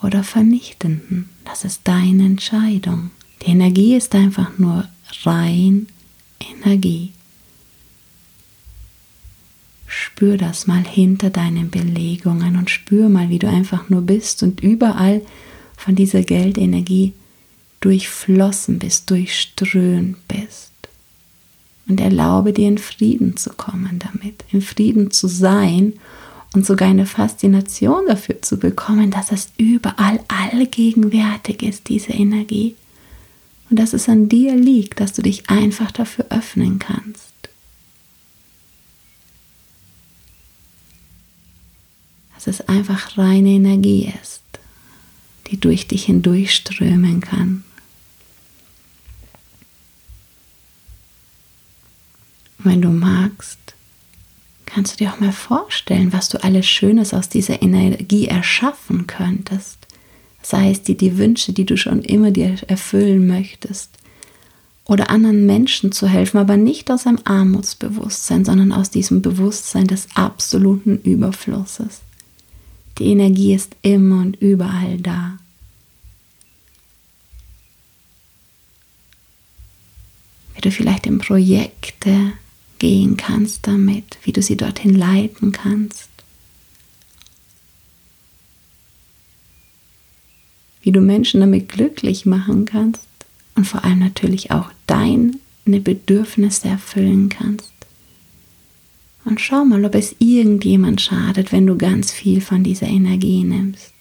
oder 0.04 0.24
vernichtenden. 0.24 1.28
Das 1.44 1.66
ist 1.66 1.82
deine 1.86 2.24
Entscheidung. 2.24 3.10
Die 3.42 3.48
Energie 3.48 3.96
ist 3.96 4.14
einfach 4.14 4.60
nur 4.60 4.88
rein 5.24 5.88
Energie. 6.40 7.12
Spür 9.88 10.38
das 10.38 10.68
mal 10.68 10.86
hinter 10.86 11.32
deinen 11.32 11.72
Belegungen 11.72 12.58
und 12.58 12.70
spür 12.70 13.10
mal, 13.10 13.32
wie 13.32 13.40
du 13.40 13.50
einfach 13.50 13.90
nur 13.90 14.04
bist 14.04 14.44
und 14.44 14.62
überall 14.62 15.24
von 15.76 15.96
dieser 15.96 16.22
Geldenergie 16.22 17.14
durchflossen 17.80 18.80
bist, 18.80 19.10
durchströmt 19.10 20.28
bist. 20.28 20.72
Und 21.88 22.00
erlaube 22.00 22.54
dir 22.54 22.68
in 22.68 22.78
Frieden 22.78 23.36
zu 23.36 23.50
kommen 23.52 24.00
damit, 24.00 24.44
in 24.52 24.62
Frieden 24.62 25.10
zu 25.10 25.28
sein 25.28 25.94
und 26.54 26.66
sogar 26.66 26.88
eine 26.88 27.06
Faszination 27.06 28.06
dafür 28.08 28.42
zu 28.42 28.58
bekommen, 28.58 29.12
dass 29.12 29.32
es 29.32 29.50
überall 29.58 30.20
allgegenwärtig 30.28 31.64
ist, 31.64 31.90
diese 31.90 32.12
Energie. 32.12 32.76
Und 33.70 33.78
dass 33.78 33.94
es 33.94 34.10
an 34.10 34.30
dir 34.30 34.56
liegt, 34.56 35.00
dass 35.00 35.14
du 35.14 35.22
dich 35.22 35.50
einfach 35.50 35.92
dafür 35.92 36.26
öffnen 36.30 36.80
kannst. 36.80 37.34
Dass 42.34 42.48
es 42.48 42.68
einfach 42.68 43.18
reine 43.18 43.50
Energie 43.50 44.12
ist, 44.22 44.42
die 45.48 45.60
durch 45.60 45.88
dich 45.88 46.06
hindurchströmen 46.06 47.22
kann. 47.22 47.64
Wenn 52.62 52.82
du 52.82 52.90
magst, 52.90 53.58
kannst 54.66 54.94
du 54.94 54.98
dir 54.98 55.14
auch 55.14 55.20
mal 55.20 55.32
vorstellen, 55.32 56.12
was 56.12 56.28
du 56.28 56.44
alles 56.44 56.68
Schönes 56.68 57.14
aus 57.14 57.30
dieser 57.30 57.62
Energie 57.62 58.28
erschaffen 58.28 59.08
könntest. 59.08 59.78
Sei 60.42 60.72
es 60.72 60.84
dir 60.84 60.96
die 60.96 61.18
Wünsche, 61.18 61.54
die 61.54 61.66
du 61.66 61.78
schon 61.78 62.02
immer 62.02 62.32
dir 62.32 62.58
erfüllen 62.68 63.28
möchtest. 63.28 63.92
Oder 64.84 65.10
anderen 65.10 65.46
Menschen 65.46 65.94
zu 65.94 66.08
helfen, 66.08 66.38
aber 66.38 66.58
nicht 66.58 66.92
aus 66.92 67.08
einem 67.08 67.20
Armutsbewusstsein, 67.24 68.44
sondern 68.44 68.74
aus 68.74 68.90
diesem 68.90 69.22
Bewusstsein 69.22 69.88
des 69.88 70.08
absoluten 70.16 71.00
Überflusses. 71.00 72.02
Die 72.98 73.06
Energie 73.06 73.54
ist 73.54 73.78
immer 73.84 74.20
und 74.20 74.36
überall 74.42 74.98
da. 74.98 75.38
Wie 80.56 80.62
du 80.62 80.72
vielleicht 80.72 81.08
in 81.08 81.20
Projekte 81.20 82.34
gehen 82.80 83.18
kannst 83.18 83.68
damit, 83.68 84.18
wie 84.24 84.32
du 84.32 84.42
sie 84.42 84.58
dorthin 84.58 84.96
leiten 84.96 85.52
kannst, 85.52 86.10
wie 90.82 90.92
du 90.92 91.02
Menschen 91.02 91.42
damit 91.42 91.70
glücklich 91.70 92.26
machen 92.26 92.66
kannst 92.66 93.06
und 93.56 93.66
vor 93.66 93.84
allem 93.84 94.00
natürlich 94.00 94.52
auch 94.52 94.72
deine 94.88 95.34
Bedürfnisse 95.66 96.70
erfüllen 96.70 97.30
kannst. 97.30 97.74
Und 99.26 99.42
schau 99.42 99.66
mal, 99.66 99.86
ob 99.86 99.94
es 99.96 100.16
irgendjemand 100.20 101.02
schadet, 101.02 101.52
wenn 101.52 101.68
du 101.68 101.78
ganz 101.78 102.12
viel 102.12 102.42
von 102.42 102.64
dieser 102.64 102.88
Energie 102.88 103.44
nimmst. 103.44 103.94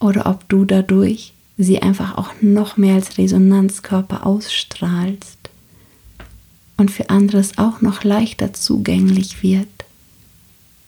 Oder 0.00 0.26
ob 0.26 0.48
du 0.48 0.64
dadurch 0.64 1.32
sie 1.58 1.82
einfach 1.82 2.16
auch 2.16 2.32
noch 2.40 2.76
mehr 2.76 2.94
als 2.94 3.18
Resonanzkörper 3.18 4.26
ausstrahlst 4.26 5.37
und 6.78 6.90
für 6.90 7.10
anderes 7.10 7.58
auch 7.58 7.82
noch 7.82 8.04
leichter 8.04 8.54
zugänglich 8.54 9.42
wird, 9.42 9.68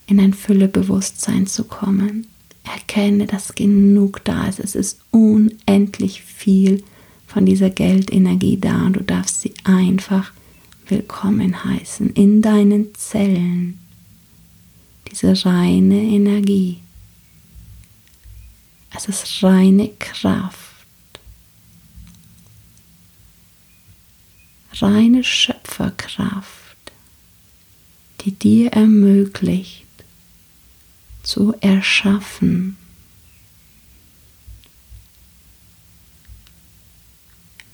in 0.07 0.19
ein 0.19 0.33
Füllebewusstsein 0.33 1.47
zu 1.47 1.65
kommen. 1.65 2.27
Erkenne, 2.65 3.27
dass 3.27 3.55
genug 3.55 4.25
da 4.25 4.47
ist. 4.47 4.61
Es 4.61 4.75
ist 4.75 5.01
unendlich 5.11 6.23
viel 6.23 6.83
von 7.27 7.45
dieser 7.45 7.71
Geldenergie 7.71 8.59
da 8.59 8.87
und 8.87 8.95
du 8.95 9.03
darfst 9.03 9.41
sie 9.41 9.53
einfach 9.65 10.33
willkommen 10.89 11.65
heißen 11.65 12.11
in 12.11 12.41
deinen 12.41 12.95
Zellen. 12.95 13.79
Diese 15.11 15.45
reine 15.45 16.01
Energie. 16.03 16.79
Es 18.97 19.07
ist 19.07 19.43
reine 19.43 19.91
Kraft. 19.99 20.70
Reine 24.73 25.25
Schöpferkraft, 25.25 26.77
die 28.21 28.33
dir 28.33 28.73
ermöglicht 28.73 29.87
zu 31.23 31.55
erschaffen. 31.61 32.77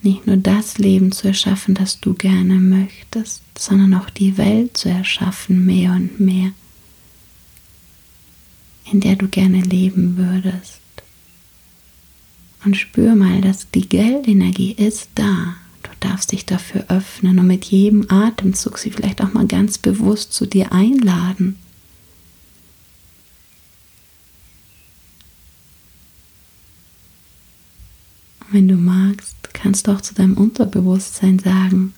Nicht 0.03 0.26
nur 0.26 0.37
das 0.37 0.79
Leben 0.79 1.11
zu 1.11 1.29
erschaffen, 1.29 1.75
das 1.75 2.00
du 2.00 2.15
gerne 2.15 2.55
möchtest, 2.55 3.43
sondern 3.59 3.95
auch 3.95 4.09
die 4.09 4.38
Welt 4.38 4.76
zu 4.76 4.88
erschaffen, 4.88 5.67
mehr 5.67 5.93
und 5.93 6.21
mehr, 6.21 6.53
in 8.91 9.00
der 9.00 9.17
du 9.17 9.26
gerne 9.26 9.62
leben 9.62 10.17
würdest. 10.17 10.81
Und 12.65 12.76
spür 12.76 13.15
mal, 13.15 13.41
dass 13.41 13.71
die 13.71 13.88
Geldenergie 13.88 14.73
ist 14.73 15.11
da. 15.15 15.57
Darfst 16.08 16.30
dich 16.30 16.46
dafür 16.46 16.84
öffnen 16.88 17.40
und 17.40 17.48
mit 17.48 17.64
jedem 17.64 18.08
Atemzug 18.08 18.78
sie 18.78 18.92
vielleicht 18.92 19.20
auch 19.20 19.32
mal 19.32 19.46
ganz 19.46 19.76
bewusst 19.76 20.32
zu 20.32 20.46
dir 20.46 20.70
einladen. 20.70 21.58
Und 28.40 28.52
wenn 28.52 28.68
du 28.68 28.76
magst, 28.76 29.34
kannst 29.52 29.88
du 29.88 29.90
auch 29.90 30.00
zu 30.00 30.14
deinem 30.14 30.34
Unterbewusstsein 30.34 31.40
sagen, 31.40 31.92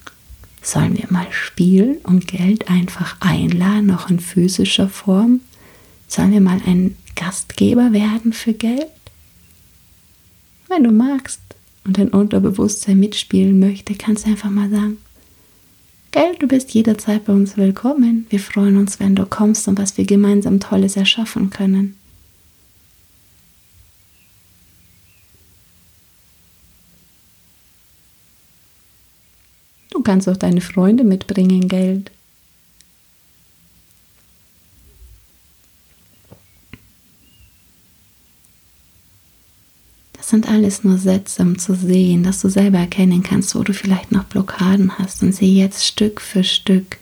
sollen 0.62 0.96
wir 0.96 1.08
mal 1.10 1.30
spielen 1.30 1.98
und 1.98 2.26
Geld 2.26 2.70
einfach 2.70 3.20
einladen, 3.20 3.90
auch 3.90 4.08
in 4.08 4.20
physischer 4.20 4.88
Form? 4.88 5.40
Sollen 6.06 6.32
wir 6.32 6.40
mal 6.40 6.62
ein 6.64 6.96
Gastgeber 7.14 7.92
werden 7.92 8.32
für 8.32 8.54
Geld? 8.54 8.86
Wenn 10.68 10.84
du 10.84 10.92
magst 10.92 11.40
und 11.88 11.96
dein 11.96 12.10
Unterbewusstsein 12.10 13.00
mitspielen 13.00 13.58
möchte, 13.58 13.94
kannst 13.94 14.26
du 14.26 14.30
einfach 14.30 14.50
mal 14.50 14.68
sagen, 14.70 14.98
Gell, 16.10 16.34
du 16.38 16.46
bist 16.46 16.72
jederzeit 16.72 17.24
bei 17.24 17.32
uns 17.32 17.56
willkommen. 17.56 18.26
Wir 18.30 18.40
freuen 18.40 18.76
uns, 18.76 18.98
wenn 19.00 19.14
du 19.14 19.26
kommst 19.26 19.68
und 19.68 19.78
was 19.78 19.98
wir 19.98 20.04
gemeinsam 20.04 20.60
Tolles 20.60 20.96
erschaffen 20.96 21.50
können. 21.50 21.96
Du 29.90 30.02
kannst 30.02 30.28
auch 30.28 30.36
deine 30.36 30.60
Freunde 30.60 31.04
mitbringen, 31.04 31.68
Geld. 31.68 32.10
Sind 40.28 40.46
alles 40.46 40.84
nur 40.84 40.98
Sätze, 40.98 41.40
um 41.40 41.58
zu 41.58 41.74
sehen, 41.74 42.22
dass 42.22 42.42
du 42.42 42.50
selber 42.50 42.76
erkennen 42.76 43.22
kannst, 43.22 43.54
wo 43.54 43.62
du 43.62 43.72
vielleicht 43.72 44.12
noch 44.12 44.24
Blockaden 44.24 44.98
hast 44.98 45.22
und 45.22 45.32
sie 45.34 45.56
jetzt 45.56 45.86
Stück 45.86 46.20
für 46.20 46.44
Stück 46.44 46.98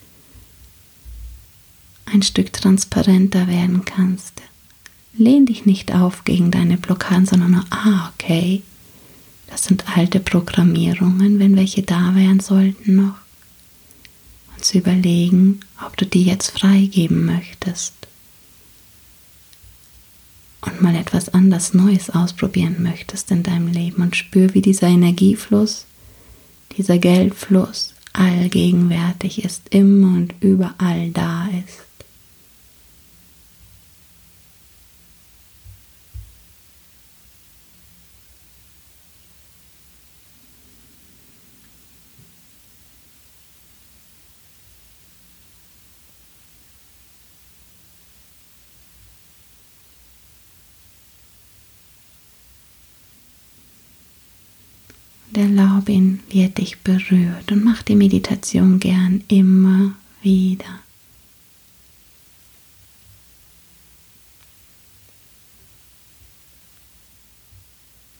ein 2.05 2.23
Stück 2.23 2.53
transparenter 2.53 3.49
werden 3.49 3.85
kannst. 3.85 4.43
Lehn 5.19 5.45
dich 5.45 5.67
nicht 5.67 5.93
auf 5.93 6.23
gegen 6.23 6.53
deine 6.53 6.77
Blockaden, 6.77 7.27
sondern 7.27 7.51
nur, 7.51 7.65
ah, 7.71 8.13
okay, 8.15 8.63
das 9.49 9.65
sind 9.65 9.85
alte 9.97 10.21
Programmierungen, 10.21 11.41
wenn 11.41 11.57
welche 11.57 11.83
da 11.83 12.15
wären 12.15 12.39
sollten 12.39 12.95
noch. 12.95 13.17
Und 14.55 14.65
zu 14.65 14.79
überlegen, 14.79 15.59
ob 15.85 15.97
du 15.97 16.07
die 16.07 16.23
jetzt 16.23 16.57
freigeben 16.57 17.27
möchtest 17.27 17.97
und 20.61 20.83
mal 20.83 20.95
etwas 20.95 21.29
anders 21.29 21.75
Neues 21.75 22.11
ausprobieren 22.11 22.83
möchtest 22.83 23.31
in 23.31 23.43
deinem 23.43 23.69
Leben 23.69 24.03
und 24.03 24.17
spür, 24.17 24.55
wie 24.55 24.63
dieser 24.63 24.89
Energiefluss, 24.89 25.87
dieser 26.77 26.99
Geldfluss 26.99 27.95
allgegenwärtig 28.13 29.45
ist, 29.45 29.63
immer 29.71 30.09
und 30.17 30.35
überall 30.41 31.11
da 31.11 31.49
ist. 31.67 31.86
Erlaube 55.37 55.93
ihn, 55.93 56.21
er 56.31 56.49
dich 56.49 56.79
berührt 56.79 57.51
und 57.51 57.65
mach 57.65 57.83
die 57.83 57.97
Meditation 57.97 58.81
gern 58.81 59.23
immer 59.29 59.93
wieder. 60.23 60.81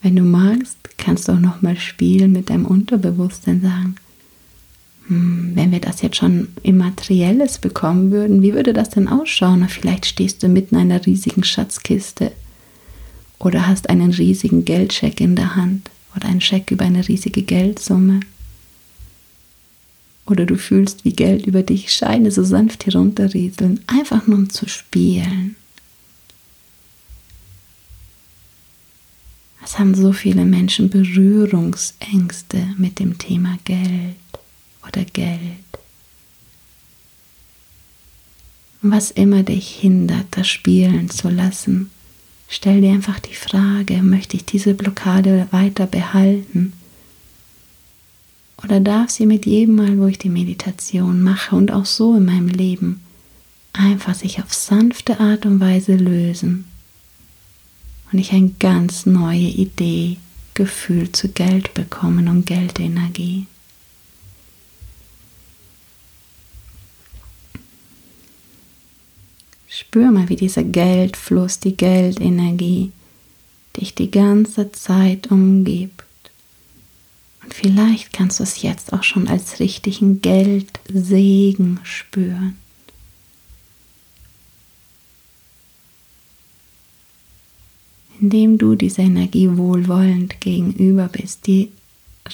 Wenn 0.03 0.17
du 0.17 0.23
magst, 0.23 0.79
kannst 0.99 1.27
du 1.27 1.33
auch 1.33 1.41
noch 1.41 1.63
mal 1.63 1.77
spielen 1.77 2.33
mit 2.33 2.51
deinem 2.51 2.65
Unterbewusstsein 2.65 3.61
sagen, 3.61 3.97
hm, 5.09 5.53
wenn 5.55 5.73
wir 5.73 5.81
das 5.81 6.03
jetzt 6.03 6.17
schon 6.17 6.49
Immaterielles 6.63 7.59
bekommen 7.59 8.11
würden, 8.11 8.43
wie 8.43 8.55
würde 8.55 8.73
das 8.73 8.91
denn 8.91 9.09
ausschauen? 9.09 9.69
Vielleicht 9.69 10.07
stehst 10.07 10.43
du 10.43 10.49
mitten 10.49 10.77
in 10.77 10.83
einer 10.83 11.05
riesigen 11.05 11.45
Schatzkiste 11.45 12.33
oder 13.39 13.67
hast 13.67 13.91
einen 13.91 14.13
riesigen 14.13 14.65
Geldscheck 14.65 15.21
in 15.21 15.37
der 15.37 15.57
Hand 15.57 15.91
oder 16.17 16.29
ein 16.29 16.41
Scheck 16.41 16.71
über 16.71 16.85
eine 16.85 17.07
riesige 17.07 17.43
Geldsumme. 17.43 18.21
Oder 20.25 20.45
du 20.45 20.57
fühlst, 20.57 21.05
wie 21.05 21.13
Geld 21.13 21.47
über 21.47 21.63
dich 21.63 21.93
Scheine 21.93 22.33
so 22.33 22.43
sanft 22.43 22.87
herunterrieseln, 22.87 23.81
einfach 23.87 24.27
nur 24.27 24.39
um 24.39 24.51
zu 24.51 24.69
spielen. 24.69 25.55
Es 29.63 29.79
haben 29.79 29.95
so 29.95 30.13
viele 30.13 30.45
Menschen 30.45 30.91
Berührungsängste 30.91 32.75
mit 32.79 32.99
dem 32.99 33.19
Thema 33.19 33.59
Geld 33.65 34.17
oder 34.87 35.05
Geld. 35.05 35.41
Was 38.83 39.11
immer 39.11 39.43
dich 39.43 39.69
hindert, 39.69 40.27
das 40.31 40.47
spielen 40.49 41.11
zu 41.11 41.29
lassen, 41.29 41.91
Stell 42.49 42.81
dir 42.81 42.93
einfach 42.93 43.19
die 43.19 43.35
Frage, 43.35 44.03
möchte 44.03 44.37
ich 44.37 44.45
diese 44.45 44.75
Blockade 44.75 45.49
weiter 45.51 45.87
behalten? 45.87 46.73
Oder 48.63 48.81
darf 48.81 49.11
sie 49.11 49.27
mit 49.27 49.47
jedem 49.47 49.77
Mal, 49.77 49.99
wo 49.99 50.07
ich 50.07 50.19
die 50.19 50.31
Meditation 50.31 51.23
mache 51.23 51.55
und 51.55 51.73
auch 51.73 51.87
so 51.87 52.17
in 52.17 52.25
meinem 52.25 52.49
Leben, 52.49 53.01
einfach 53.73 54.15
sich 54.15 54.43
auf 54.43 54.55
sanfte 54.55 55.21
Art 55.21 55.45
und 55.45 55.61
Weise 55.61 55.97
lösen 55.97 56.65
und 58.11 58.19
ich 58.19 58.33
eine 58.33 58.51
ganz 58.59 59.07
neue 59.07 59.39
Idee, 59.39 60.17
Gefühl 60.55 61.13
zu 61.13 61.29
Geld 61.29 61.75
bekommen 61.75 62.29
und 62.29 62.47
Geldenergie? 62.47 63.47
Spür 69.79 70.11
mal, 70.11 70.29
wie 70.31 70.37
dieser 70.37 70.65
Geldfluss, 70.65 71.61
die 71.61 71.77
Geldenergie 71.77 72.93
dich 73.77 73.95
die 73.95 74.11
ganze 74.11 74.73
Zeit 74.73 75.31
umgibt. 75.31 76.05
Und 77.43 77.53
vielleicht 77.53 78.13
kannst 78.15 78.41
du 78.41 78.43
es 78.43 78.63
jetzt 78.63 78.95
auch 78.95 79.03
schon 79.03 79.29
als 79.29 79.61
richtigen 79.61 80.23
Geldsegen 80.23 81.81
spüren. 81.83 82.57
indem 88.19 88.57
du 88.57 88.77
dieser 88.77 89.03
Energie 89.03 89.49
wohlwollend 89.59 90.41
gegenüber 90.41 91.09
bist, 91.09 91.47
die 91.47 91.71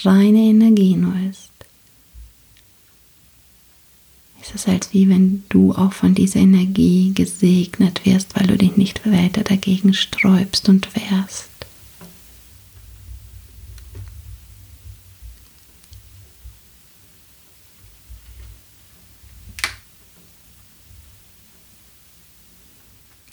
reine 0.04 0.38
Energie 0.38 0.94
nur 0.94 1.14
ist. 1.28 1.51
Es 4.44 4.50
ist 4.56 4.68
als 4.68 4.92
wie 4.92 5.08
wenn 5.08 5.44
du 5.50 5.72
auch 5.72 5.92
von 5.92 6.16
dieser 6.16 6.40
Energie 6.40 7.12
gesegnet 7.14 8.04
wirst, 8.04 8.34
weil 8.34 8.48
du 8.48 8.58
dich 8.58 8.76
nicht 8.76 9.06
weiter 9.06 9.44
dagegen 9.44 9.94
sträubst 9.94 10.68
und 10.68 10.88
wehrst. 10.96 11.48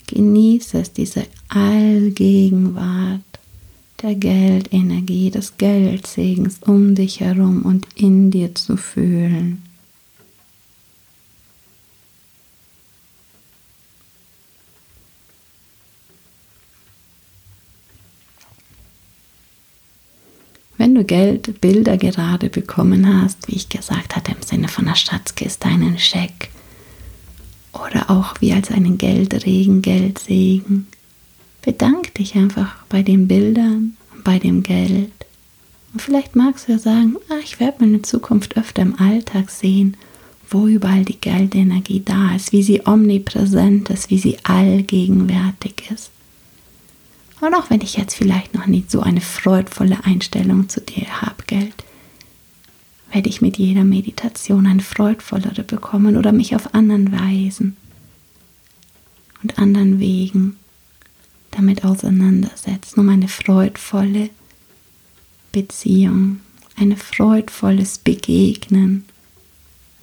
Genieße 0.06 0.78
es, 0.78 0.92
diese 0.92 1.26
Allgegenwart 1.48 3.20
der 4.00 4.14
Geldenergie, 4.14 5.30
des 5.30 5.56
Geldsegens 5.56 6.60
um 6.64 6.94
dich 6.94 7.18
herum 7.18 7.62
und 7.62 7.88
in 7.96 8.30
dir 8.30 8.54
zu 8.54 8.76
fühlen. 8.76 9.62
Wenn 20.80 20.94
du 20.94 21.04
Geldbilder 21.04 21.98
gerade 21.98 22.48
bekommen 22.48 23.22
hast, 23.22 23.48
wie 23.48 23.56
ich 23.56 23.68
gesagt 23.68 24.16
hatte, 24.16 24.32
im 24.32 24.40
Sinne 24.40 24.66
von 24.66 24.86
einer 24.86 24.96
Schatzkiste, 24.96 25.68
einen 25.68 25.98
Scheck 25.98 26.48
oder 27.74 28.08
auch 28.08 28.40
wie 28.40 28.54
als 28.54 28.70
einen 28.70 28.96
Geldregen, 28.96 29.82
Geldsegen, 29.82 30.86
bedank 31.60 32.14
dich 32.14 32.34
einfach 32.34 32.76
bei 32.88 33.02
den 33.02 33.28
Bildern, 33.28 33.98
bei 34.24 34.38
dem 34.38 34.62
Geld. 34.62 35.12
Und 35.92 36.00
vielleicht 36.00 36.34
magst 36.34 36.66
du 36.66 36.72
ja 36.72 36.78
sagen, 36.78 37.16
ah, 37.28 37.40
ich 37.44 37.60
werde 37.60 37.84
meine 37.84 38.00
Zukunft 38.00 38.56
öfter 38.56 38.80
im 38.80 38.98
Alltag 38.98 39.50
sehen, 39.50 39.98
wo 40.48 40.66
überall 40.66 41.04
die 41.04 41.20
Geldenergie 41.20 42.00
da 42.02 42.34
ist, 42.34 42.52
wie 42.52 42.62
sie 42.62 42.86
omnipräsent 42.86 43.90
ist, 43.90 44.08
wie 44.08 44.18
sie 44.18 44.38
allgegenwärtig 44.44 45.90
ist. 45.92 46.10
Und 47.40 47.54
auch 47.54 47.70
wenn 47.70 47.80
ich 47.80 47.96
jetzt 47.96 48.14
vielleicht 48.14 48.54
noch 48.54 48.66
nicht 48.66 48.90
so 48.90 49.00
eine 49.00 49.22
freudvolle 49.22 50.04
Einstellung 50.04 50.68
zu 50.68 50.80
dir 50.80 51.22
habe, 51.22 51.42
Geld, 51.46 51.84
werde 53.12 53.28
ich 53.28 53.40
mit 53.40 53.56
jeder 53.56 53.82
Meditation 53.82 54.66
eine 54.66 54.82
freudvollere 54.82 55.62
bekommen 55.62 56.16
oder 56.16 56.32
mich 56.32 56.54
auf 56.54 56.74
anderen 56.74 57.10
Weisen 57.12 57.76
und 59.42 59.58
anderen 59.58 59.98
Wegen 59.98 60.56
damit 61.50 61.84
auseinandersetzen, 61.84 63.00
um 63.00 63.08
eine 63.08 63.26
freudvolle 63.26 64.30
Beziehung, 65.50 66.40
ein 66.76 66.96
freudvolles 66.96 67.98
Begegnen 67.98 69.04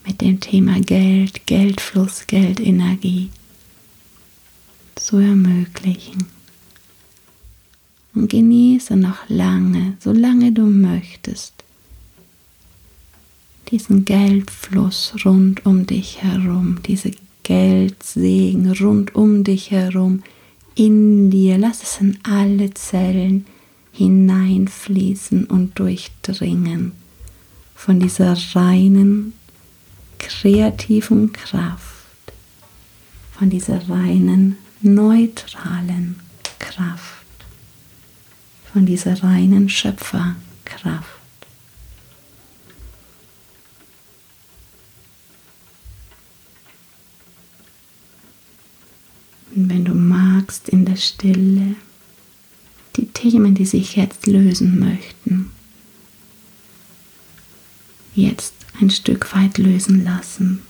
mit 0.06 0.21
dem 0.21 0.39
Thema 0.39 0.82
Geld, 0.82 1.45
Geldfluss, 1.45 2.28
Geldenergie 2.28 3.30
zu 4.95 5.17
ermöglichen 5.17 6.37
und 8.17 8.30
genieße 8.30 8.95
noch 8.95 9.30
lange, 9.30 9.95
solange 9.99 10.51
du 10.51 10.63
möchtest, 10.63 11.53
diesen 13.69 14.06
Geldfluss 14.06 15.13
rund 15.23 15.65
um 15.65 15.86
dich 15.86 16.23
herum, 16.23 16.80
diese 16.86 17.12
Geldsegen 17.43 18.71
rund 18.71 19.13
um 19.13 19.43
dich 19.43 19.71
herum, 19.71 20.23
in 20.75 21.30
dir, 21.30 21.58
lass 21.58 21.84
es 21.84 22.01
in 22.01 22.17
alle 22.23 22.73
Zellen 22.73 23.45
hineinfließen 23.93 25.45
und 25.45 25.77
durchdringen. 25.77 26.93
Von 27.75 27.99
dieser 27.99 28.38
reinen, 28.53 29.34
kreativen 30.17 31.34
Kraft, 31.34 32.34
von 33.38 33.49
dieser 33.49 33.88
reinen, 33.89 34.58
neutralen 34.82 36.15
Kraft 36.60 37.27
von 38.71 38.86
dieser 38.86 39.23
reinen 39.23 39.69
Schöpferkraft. 39.69 41.17
Und 49.56 49.69
wenn 49.69 49.86
du 49.86 49.95
magst 49.95 50.69
in 50.69 50.86
der 50.86 50.97
Stille 50.97 51.75
die 52.95 53.08
Themen, 53.08 53.56
die 53.56 53.65
sich 53.65 53.95
jetzt 53.95 54.27
lösen 54.27 54.80
möchten, 54.80 55.51
jetzt 58.13 58.53
ein 58.80 58.89
Stück 58.89 59.34
weit 59.36 59.58
lösen 59.58 60.03
lassen. 60.03 60.62